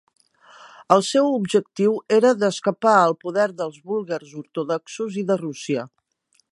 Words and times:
El 0.95 1.03
seu 1.07 1.27
objectiu 1.33 1.93
era 2.19 2.31
d'escapar 2.45 2.97
al 3.03 3.15
poder 3.27 3.47
dels 3.61 3.79
búlgars 3.91 4.35
ortodoxos 4.43 5.23
i 5.25 5.29
de 5.33 5.41
Rússia. 5.49 5.87